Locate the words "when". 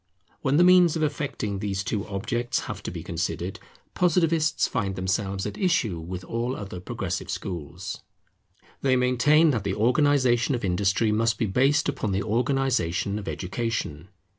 0.41-0.57